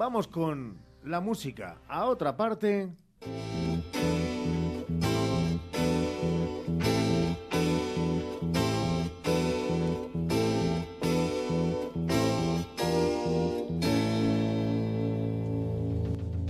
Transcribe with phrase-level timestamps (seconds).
[0.00, 2.88] vamos con la música a otra parte.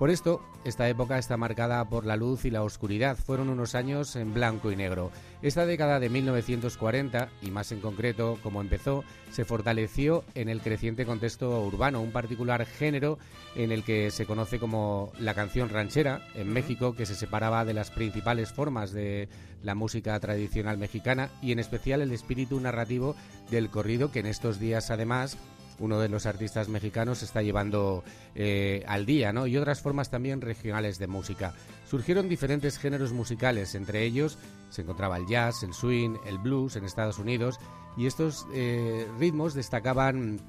[0.02, 3.16] Por esto, esta época está marcada por la luz y la oscuridad.
[3.16, 5.12] Fueron unos años en blanco y negro.
[5.44, 11.06] Esta década de 1940, y más en concreto como empezó, se fortaleció en el creciente
[11.06, 13.20] contexto urbano, un particular género
[13.54, 17.76] en el que se conoce como la canción ranchera en México, que se separaba de
[17.76, 19.30] las principales formas de
[19.62, 23.16] la música tradicional mexicana y en especial el espíritu narrativo
[23.52, 25.38] del corrido que en estos días además
[25.82, 28.04] uno de los artistas mexicanos está llevando
[28.36, 29.48] eh, al día, ¿no?
[29.48, 31.54] Y otras formas también regionales de música.
[31.90, 34.38] Surgieron diferentes géneros musicales, entre ellos
[34.70, 37.60] se encontraba el jazz, el swing, el blues en Estados Unidos,
[37.98, 40.40] y estos eh, ritmos destacaban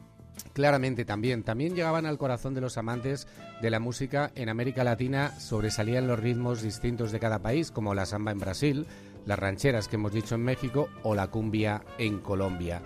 [0.53, 1.43] claramente también.
[1.43, 3.27] También llegaban al corazón de los amantes
[3.61, 8.07] de la música en América Latina, sobresalían los ritmos distintos de cada país, como la
[8.07, 8.87] samba en Brasil,
[9.27, 12.81] las rancheras que hemos dicho en México o la cumbia en Colombia.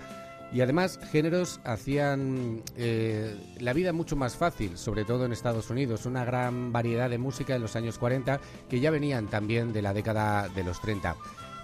[0.52, 6.06] Y además, géneros hacían eh, la vida mucho más fácil, sobre todo en Estados Unidos.
[6.06, 9.92] Una gran variedad de música en los años 40 que ya venían también de la
[9.92, 11.16] década de los 30.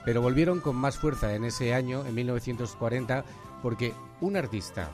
[0.05, 3.25] Pero volvieron con más fuerza en ese año, en 1940,
[3.62, 4.91] porque un artista,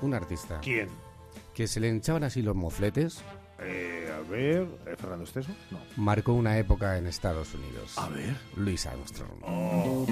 [0.00, 0.60] un artista.
[0.60, 0.88] ¿Quién?
[1.54, 3.22] Que se le hinchaban así los mofletes.
[3.58, 5.50] Eh, a ver, ¿eh, Fernando Esteso?
[5.70, 5.78] No.
[5.96, 7.96] Marcó una época en Estados Unidos.
[7.98, 8.36] A ver.
[8.56, 9.30] Louis Armstrong.
[9.42, 10.06] Oh.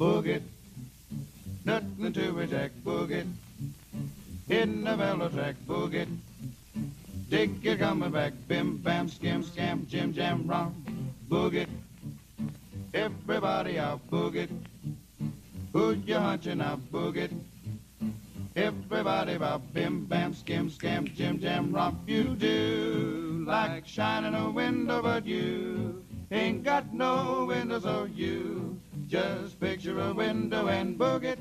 [0.00, 0.40] Boogie.
[1.66, 3.26] Nothing to a jack boogie.
[4.48, 6.08] Hitting the mellow track boogie.
[7.28, 8.32] Dig it coming back.
[8.48, 10.72] Bim bam skim scam jim jam rom
[11.28, 11.68] boogie.
[12.94, 14.48] Everybody out boogie.
[15.74, 17.30] Who you hunching out boogie?
[18.56, 25.02] Everybody about bim bam skim scam jim jam romp you do like shining a window
[25.02, 26.02] but you
[26.32, 31.38] ain't got no windows or you just picture a window and boog it.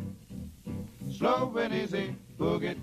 [1.12, 2.80] Slow and easy boog it.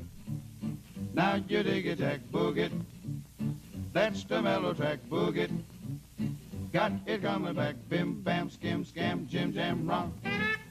[1.12, 2.72] Now you dig it jack boog it.
[3.92, 5.50] That's the mellow track boog it.
[6.72, 10.14] Got it coming back bim bam skim scam jim jam romp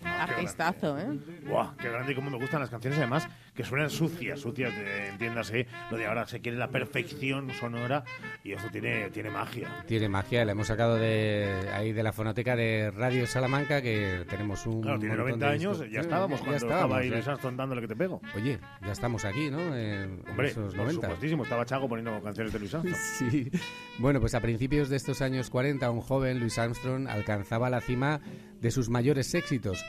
[0.06, 1.20] Artistazo, ¿eh?
[1.46, 5.08] Buah, qué grande y cómo me gustan las canciones, además, que suenan sucias, sucias, de,
[5.10, 8.04] entiéndase, lo de ahora se quiere la perfección sonora
[8.44, 9.84] y esto tiene, tiene magia.
[9.88, 14.66] Tiene magia, la hemos sacado de ahí de la fonoteca de Radio Salamanca, que tenemos
[14.66, 14.82] un.
[14.82, 17.10] Claro, tiene montón 90 de años, ya estábamos ya cuando estábamos, estaba ahí.
[17.10, 18.22] Luis Armstrong dándole que te pego.
[18.36, 19.60] Oye, ya estamos aquí, ¿no?
[19.60, 21.02] En, en Hombre, esos por 90.
[21.02, 23.00] supuestísimo, estaba Chago poniendo canciones de Luis Armstrong.
[23.32, 23.50] Sí.
[24.00, 28.20] Bueno, pues a principios de estos años 40, un joven, Louis Armstrong, alcanzaba la cima
[28.60, 29.86] de sus mayores éxitos.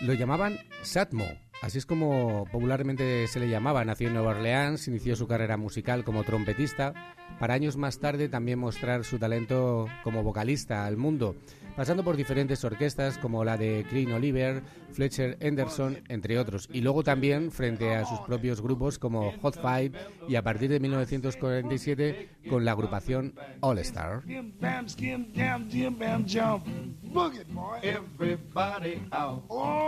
[0.00, 1.26] Lo llamaban Satmo.
[1.62, 3.84] Así es como popularmente se le llamaba.
[3.84, 6.94] Nació en Nueva Orleans, inició su carrera musical como trompetista,
[7.38, 11.36] para años más tarde también mostrar su talento como vocalista al mundo,
[11.80, 17.02] pasando por diferentes orquestas como la de Clean Oliver, Fletcher Henderson, entre otros, y luego
[17.02, 19.92] también frente a sus propios grupos como Hot Five
[20.28, 24.22] y a partir de 1947 con la agrupación All Star.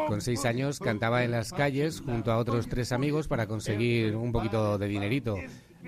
[0.09, 4.33] Con seis años cantaba en las calles junto a otros tres amigos para conseguir un
[4.33, 5.37] poquito de dinerito.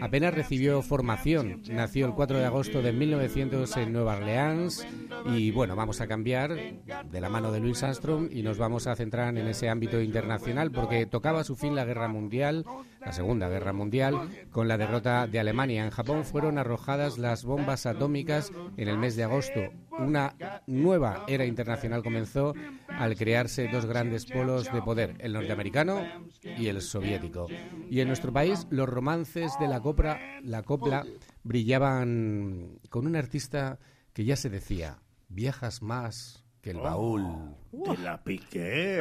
[0.01, 1.63] Apenas recibió formación.
[1.71, 4.87] Nació el 4 de agosto de 1900 en Nueva Orleans
[5.27, 8.97] y bueno, vamos a cambiar de la mano de Louis Armstrong y nos vamos a
[8.97, 12.65] centrar en ese ámbito internacional porque tocaba a su fin la guerra mundial.
[13.01, 14.29] la Segunda Guerra Mundial.
[14.51, 19.17] Con la derrota de Alemania en Japón fueron arrojadas las bombas atómicas en el mes
[19.17, 19.61] de agosto.
[19.99, 20.35] Una
[20.67, 22.55] nueva era internacional comenzó
[22.89, 26.03] al crearse dos grandes polos de poder, el norteamericano
[26.43, 27.47] y el soviético.
[27.91, 31.05] Y en nuestro país los romances de la copla, la copla
[31.43, 33.79] brillaban con un artista
[34.13, 34.99] que ya se decía,
[35.29, 37.57] viajas más que el baúl.
[37.85, 39.01] Te la piqué.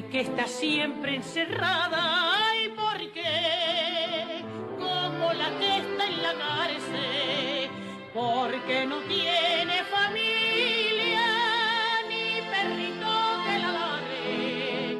[0.00, 1.98] Porque está siempre encerrada,
[2.42, 4.42] ay porque
[4.78, 7.70] como la que está en la cárcel,
[8.14, 11.26] porque no tiene familia,
[12.08, 13.10] ni perrito
[13.44, 14.96] que la ladre,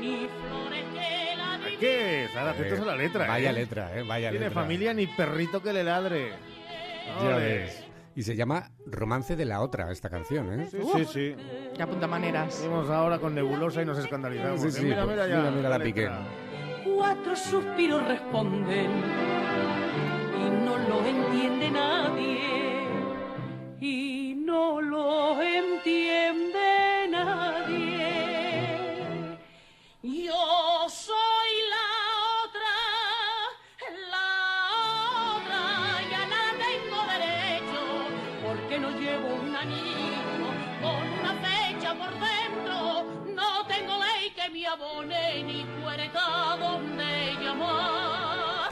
[0.00, 2.24] ni flores que la ¿Qué?
[2.24, 3.26] Estar atentos a la letra.
[3.26, 3.52] Vaya ¿eh?
[3.52, 4.02] letra, ¿eh?
[4.02, 4.62] Vaya Tiene letra.
[4.62, 6.32] familia ni perrito que le ladre.
[7.22, 7.87] Ya ves.
[8.18, 10.66] Y se llama Romance de la Otra, esta canción, ¿eh?
[10.68, 11.36] Sí, sí, sí.
[11.72, 12.60] Qué apunta maneras.
[12.68, 14.60] Vamos ahora con Nebulosa y nos escandalizamos.
[14.60, 14.70] Sí, ¿eh?
[14.72, 15.36] sí, mira, mira ya.
[15.36, 16.18] mira, mira la letra.
[16.82, 16.96] piqué.
[16.96, 19.37] Cuatro suspiros responden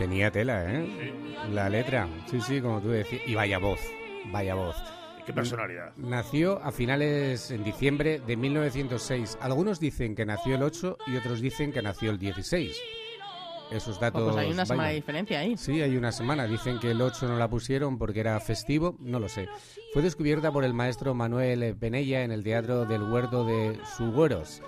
[0.07, 1.13] Tenía tela, ¿eh?
[1.51, 2.09] La letra.
[2.31, 3.23] Sí, sí, como tú decías.
[3.27, 3.81] Y vaya voz,
[4.31, 4.77] vaya voz.
[5.27, 5.97] Qué personalidad.
[5.97, 9.37] Nació a finales en diciembre de 1906.
[9.41, 12.81] Algunos dicen que nació el 8 y otros dicen que nació el 16.
[13.73, 14.33] Esos datos.
[14.33, 14.91] Pues hay una semana vaya.
[14.91, 15.57] de diferencia ahí.
[15.57, 16.47] Sí, hay una semana.
[16.47, 19.49] Dicen que el 8 no la pusieron porque era festivo, no lo sé.
[19.93, 24.63] Fue descubierta por el maestro Manuel Penella en el Teatro del Huerto de Sugüeros.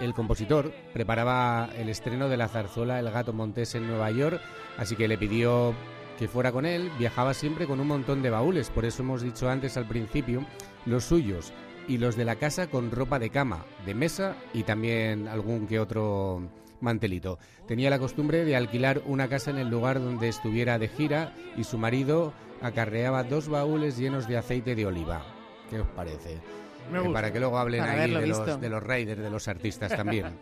[0.00, 4.40] El compositor preparaba el estreno de la zarzuela El gato montés en Nueva York,
[4.78, 5.74] así que le pidió
[6.18, 6.90] que fuera con él.
[6.98, 10.44] Viajaba siempre con un montón de baúles, por eso hemos dicho antes al principio,
[10.86, 11.52] los suyos
[11.86, 15.78] y los de la casa con ropa de cama, de mesa y también algún que
[15.78, 16.48] otro
[16.80, 17.38] mantelito.
[17.66, 21.64] Tenía la costumbre de alquilar una casa en el lugar donde estuviera de gira y
[21.64, 22.32] su marido
[22.62, 25.22] acarreaba dos baúles llenos de aceite de oliva.
[25.68, 26.38] ¿Qué os parece?
[26.90, 27.12] Me Eh, gusta.
[27.14, 30.38] para que luego hablen Para ahí de los, de los raiders, de los artistas también.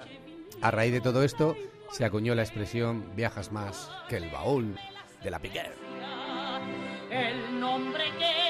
[0.63, 1.57] A raíz de todo esto
[1.93, 4.79] se acuñó la expresión viajas más que el baúl
[5.23, 5.73] de la Piquer.
[7.11, 8.48] El nombre que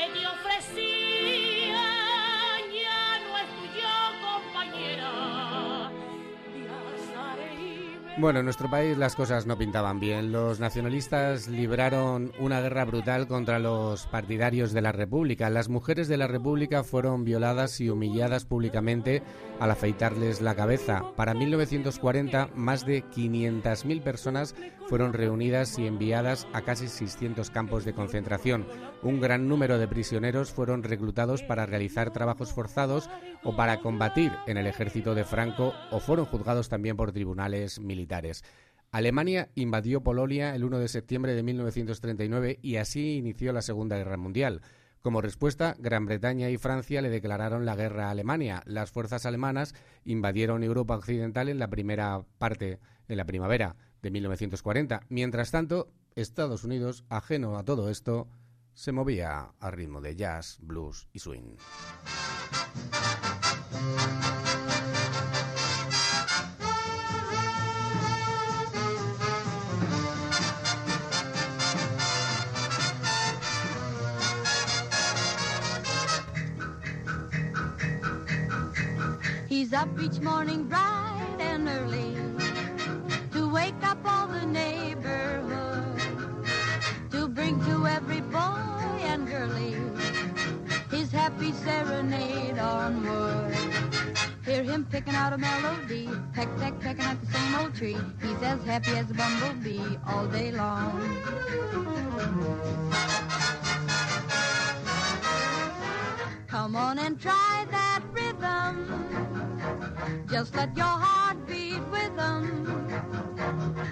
[8.20, 10.32] Bueno, en nuestro país las cosas no pintaban bien.
[10.32, 15.48] Los nacionalistas libraron una guerra brutal contra los partidarios de la República.
[15.50, 19.22] Las mujeres de la República fueron violadas y humilladas públicamente
[19.60, 21.04] al afeitarles la cabeza.
[21.14, 24.56] Para 1940, más de 500.000 personas
[24.88, 28.66] fueron reunidas y enviadas a casi 600 campos de concentración.
[29.00, 33.08] Un gran número de prisioneros fueron reclutados para realizar trabajos forzados
[33.44, 38.44] o para combatir en el ejército de Franco o fueron juzgados también por tribunales militares.
[38.90, 44.16] Alemania invadió Polonia el 1 de septiembre de 1939 y así inició la Segunda Guerra
[44.16, 44.62] Mundial.
[45.02, 48.62] Como respuesta, Gran Bretaña y Francia le declararon la guerra a Alemania.
[48.66, 55.02] Las fuerzas alemanas invadieron Europa Occidental en la primera parte de la primavera de 1940.
[55.08, 58.28] Mientras tanto, Estados Unidos, ajeno a todo esto,
[58.74, 61.56] se movía a ritmo de jazz, blues y swing.
[79.48, 80.87] He's up each morning bright
[95.62, 97.96] melody, peck, peck, pecking at the same old tree.
[98.22, 100.92] He's as happy as a bumblebee all day long.
[106.48, 108.86] Come on and try that rhythm.
[110.30, 112.64] Just let your heart beat with 'em.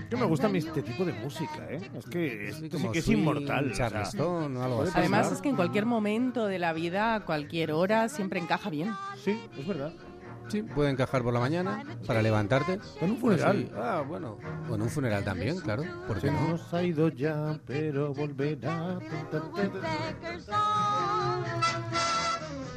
[0.08, 1.80] Que me gusta este tipo de música, ¿eh?
[1.94, 3.70] Es que, es, Sí, sí como que es swing, inmortal.
[3.72, 4.92] o sea, Charleston o algo así.
[4.94, 8.94] Además es que en cualquier momento de la vida, a cualquier hora, siempre encaja bien.
[9.22, 9.92] sí, es verdad.
[10.48, 12.78] Sí, puede encajar por la mañana para levantarte.
[13.00, 13.56] En un funeral.
[13.66, 13.72] Sí.
[13.76, 14.38] Ah, bueno.
[14.72, 15.82] En un funeral también, claro.
[16.06, 16.48] ¿Por qué Se no?
[16.48, 18.98] nos ha ido ya, pero volverá.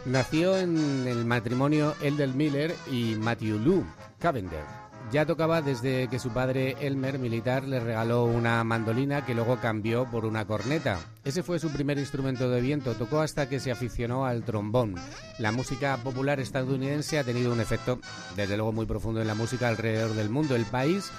[0.06, 3.86] Nació en el matrimonio Eldel Miller y Matthew Lou
[4.18, 4.64] Cavender.
[5.12, 10.06] Ya tocaba desde que su padre Elmer, militar, le regaló una mandolina que luego cambió
[10.06, 11.00] por una corneta.
[11.24, 12.94] Ese fue su primer instrumento de viento.
[12.94, 14.94] Tocó hasta que se aficionó al trombón.
[15.40, 18.00] La música popular estadounidense ha tenido un efecto,
[18.36, 20.56] desde luego, muy profundo en la música alrededor del mundo.
[20.56, 21.12] El país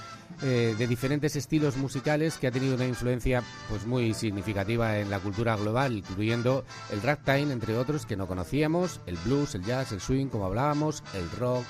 [0.43, 5.21] eh, de diferentes estilos musicales que ha tenido una influencia pues muy significativa en la
[5.21, 10.01] cultura global, incluyendo el ragtime, entre otros, que no conocíamos, el blues, el jazz, el
[10.01, 11.65] swing, como hablábamos, el rock,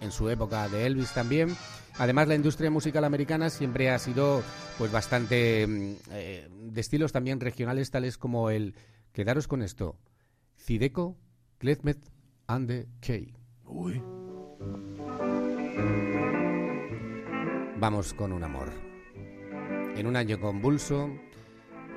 [0.00, 1.56] en su época de Elvis también.
[1.98, 4.42] Además, la industria musical americana siempre ha sido
[4.78, 8.74] pues bastante mm, eh, de estilos también regionales, tales como el,
[9.12, 9.98] quedaros con esto,
[10.56, 11.16] Cideco,
[11.58, 11.98] Klezmet
[12.46, 13.34] and the Key.
[13.64, 14.02] Uy.
[17.80, 18.68] Vamos con un amor.
[19.96, 21.08] En un año convulso,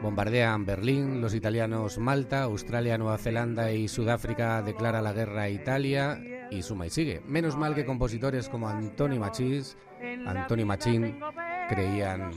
[0.01, 6.21] bombardean Berlín, los italianos Malta, Australia, Nueva Zelanda y Sudáfrica declara la guerra a Italia
[6.49, 7.21] y suma y sigue.
[7.27, 9.77] Menos mal que compositores como Antonio Machís,
[10.25, 11.19] Antonio Machín
[11.67, 12.31] creían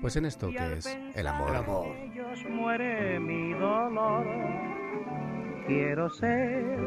[0.00, 1.50] pues en esto que es el amor.
[1.50, 1.86] El amor.
[1.96, 4.24] ellos muere mi dolor.
[5.66, 6.78] Quiero ser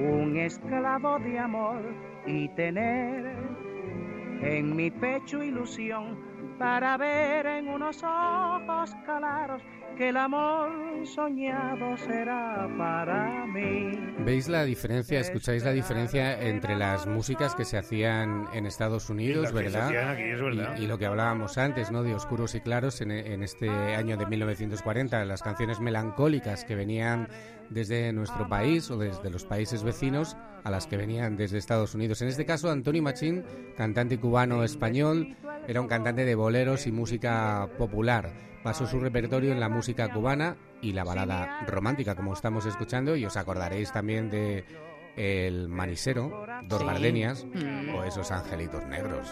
[0.00, 1.80] un esclavo de amor
[2.26, 3.53] y tener
[4.42, 6.18] en mi pecho ilusión
[6.58, 9.62] para ver en unos ojos claros
[9.96, 10.70] que el amor
[11.06, 13.92] soñado será para mí.
[14.24, 19.50] ¿Veis la diferencia, escucháis la diferencia entre las músicas que se hacían en Estados Unidos,
[19.50, 20.10] Y verdad?
[20.12, 20.74] aquí, es verdad.
[20.78, 22.02] Y, y lo que hablábamos antes, ¿no?
[22.02, 27.28] De oscuros y claros en, en este año de 1940, las canciones melancólicas que venían
[27.70, 32.22] desde nuestro país o desde los países vecinos a las que venían desde Estados Unidos.
[32.22, 33.44] En este caso, Antonio Machín,
[33.76, 38.32] cantante cubano-español, era un cantante de boleros y música popular.
[38.62, 43.24] Pasó su repertorio en la música cubana y la balada romántica, como estamos escuchando, y
[43.26, 44.64] os acordaréis también de
[45.16, 46.86] El Manisero, Dos Sí.
[46.86, 47.94] Gardenias Mm.
[47.94, 49.28] o Esos Angelitos Negros.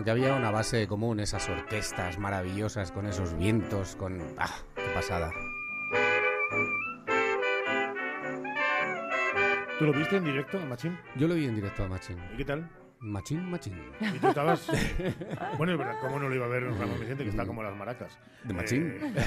[0.00, 4.18] Aunque había una base común, esas orquestas maravillosas con esos vientos, con...
[4.38, 4.48] ¡Ah!
[4.74, 5.30] ¡Qué pasada!
[9.78, 10.98] ¿Tú lo viste en directo, Machín?
[11.16, 12.16] Yo lo vi en directo a Machín.
[12.32, 12.70] ¿Y qué tal?
[13.00, 13.74] Machín, Machín.
[14.00, 14.68] ¿Y tú estabas...?
[15.58, 17.76] bueno, es verdad, ¿cómo no lo iba a ver Ramón Vicente, que está como las
[17.76, 18.18] maracas?
[18.44, 18.98] De Machín.
[19.02, 19.24] Eh,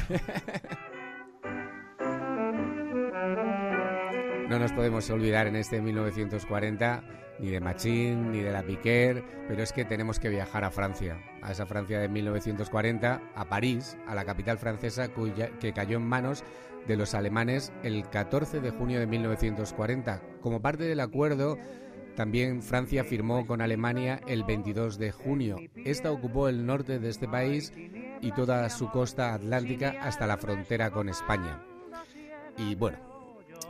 [4.63, 7.03] nos podemos olvidar en este 1940
[7.39, 11.17] ni de Machín ni de la Piquer, pero es que tenemos que viajar a Francia,
[11.41, 16.07] a esa Francia de 1940, a París, a la capital francesa cuya- que cayó en
[16.07, 16.45] manos
[16.87, 20.21] de los alemanes el 14 de junio de 1940.
[20.39, 21.57] Como parte del acuerdo,
[22.15, 25.57] también Francia firmó con Alemania el 22 de junio.
[25.75, 27.73] Esta ocupó el norte de este país
[28.21, 31.61] y toda su costa atlántica hasta la frontera con España.
[32.57, 32.97] Y bueno,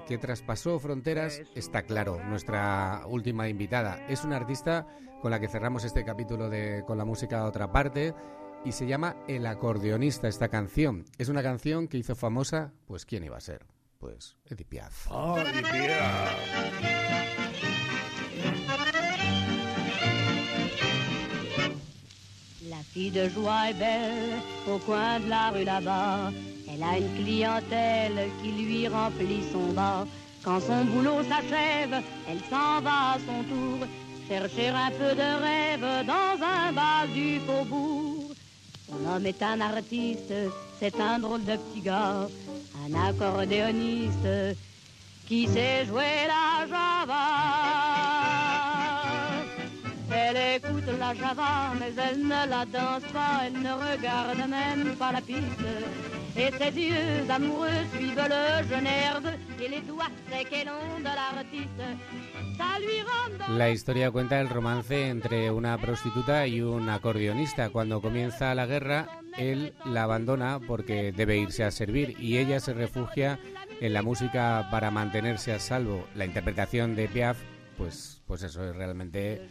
[0.08, 2.22] que traspasó fronteras está claro.
[2.26, 4.88] Nuestra última invitada es una artista
[5.22, 8.14] con la que cerramos este capítulo de Con la música a otra parte
[8.66, 11.06] y se llama El acordeonista esta canción.
[11.18, 13.66] Es una canción que hizo famosa, pues ¿quién iba a ser?
[14.00, 15.10] Pues Edith Piaf.
[15.10, 15.44] La
[22.84, 26.32] fille de joie est belle au coin de la rue là-bas.
[26.72, 30.06] Elle a une clientèle qui lui remplit son bar.
[30.44, 33.88] Quand son boulot s'achève, elle s'en va à son tour
[34.28, 38.32] chercher un peu de rêve dans un bal du faubourg.
[38.90, 40.34] Son homme est un artiste,
[40.80, 42.28] c'est un drôle de petit gars,
[42.86, 44.58] un accordéoniste
[45.28, 46.43] qui sait jouer la
[51.16, 55.66] java, mais elle ne la danse pas, elle ne regarde même pas la piste.
[56.36, 61.04] Et ses yeux amoureux suivent le jeune de- et les doigts secs et longs de
[61.04, 61.84] l'artiste.
[63.50, 67.70] La historia cuenta el romance entre una prostituta y un acordeonista.
[67.70, 72.74] Cuando comienza la guerra, él la abandona porque debe irse a servir y ella se
[72.74, 73.40] refugia
[73.82, 76.08] en la música para mantenerse a salvo.
[76.16, 77.38] La interpretación de Piaf,
[77.78, 79.50] pues, pues eso es realmente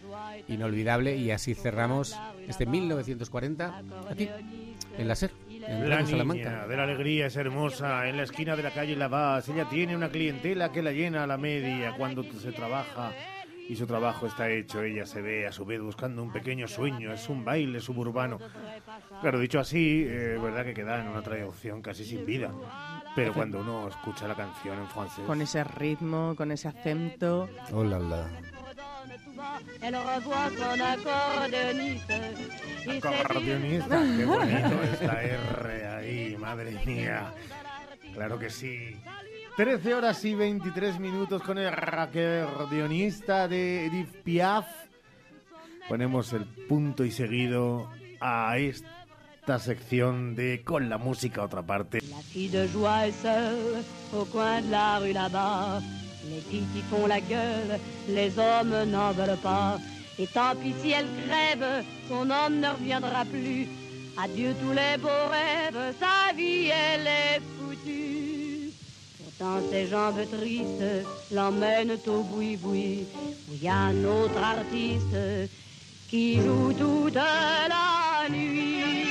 [0.49, 1.17] inolvidable.
[1.17, 4.29] Y así cerramos este 1940 aquí
[4.99, 8.63] en la SER, en La niña de la alegría es hermosa en la esquina de
[8.63, 9.49] la calle Lavaz.
[9.49, 13.13] Ella tiene una clientela que la llena a la media cuando se trabaja
[13.69, 14.83] y su trabajo está hecho.
[14.83, 17.13] Ella se ve a su vez buscando un pequeño sueño.
[17.13, 18.39] Es un baile suburbano.
[19.21, 22.51] Claro, dicho así, eh, verdad que queda en una traducción casi sin vida.
[23.15, 27.49] Pero cuando uno escucha la canción en francés, Con ese ritmo, con ese acento.
[27.73, 28.29] Oh, la, la.
[29.81, 32.21] Elle revoit son accordéoniste.
[32.85, 37.33] Qué bonito esta R ahí, madre mía.
[38.15, 38.97] Claro que sí.
[39.57, 44.67] 13 horas y 23 minutos con el acordeonista de Edith Piaf.
[45.89, 47.91] Ponemos el punto y seguido
[48.21, 51.99] a esta sección de Con la música otra parte.
[52.09, 55.83] La fille de joie est seule au coin de la rue là-bas.
[56.31, 57.79] Les filles qui font la gueule,
[58.09, 59.79] les hommes n'en veulent pas.
[60.19, 63.69] Et tant pis si elle crève, son homme ne reviendra plus.
[64.17, 68.42] Adieu tous les beaux rêves, sa vie elle est foutue.
[69.43, 73.07] Pourtant ses jambes tristes l'emmènent au boui-boui,
[73.49, 75.51] où il y a un autre artiste
[76.09, 79.09] qui joue toute la nuit.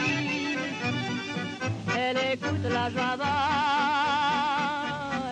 [1.98, 3.36] Elle écoute la java,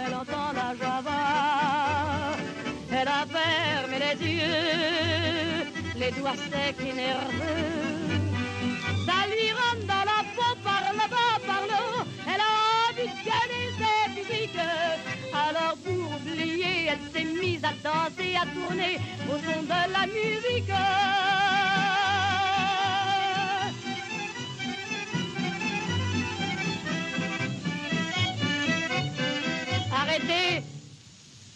[0.05, 2.35] elle entend la java,
[2.91, 5.65] elle a fermé les yeux,
[5.95, 8.19] les doigts secs et nerveux.
[9.05, 11.38] Ça lui rentre dans la peau par le bas,
[16.89, 20.71] elle s'est mise à danser, à tourner au son de la musique.
[29.91, 30.63] Arrêtez,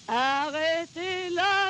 [0.08, 1.63] arrêtez là.